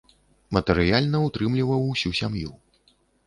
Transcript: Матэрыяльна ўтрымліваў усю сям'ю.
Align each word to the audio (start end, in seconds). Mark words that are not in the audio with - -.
Матэрыяльна 0.55 1.19
ўтрымліваў 1.25 1.85
усю 1.91 2.13
сям'ю. 2.23 2.51